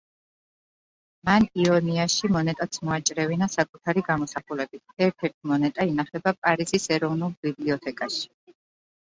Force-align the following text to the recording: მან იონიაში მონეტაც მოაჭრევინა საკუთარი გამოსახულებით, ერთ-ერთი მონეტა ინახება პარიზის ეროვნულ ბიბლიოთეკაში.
მან 1.27 1.43
იონიაში 1.65 2.29
მონეტაც 2.37 2.79
მოაჭრევინა 2.87 3.49
საკუთარი 3.57 4.05
გამოსახულებით, 4.09 4.83
ერთ-ერთი 5.09 5.53
მონეტა 5.53 5.87
ინახება 5.93 6.35
პარიზის 6.41 6.91
ეროვნულ 6.99 7.37
ბიბლიოთეკაში. 7.47 8.27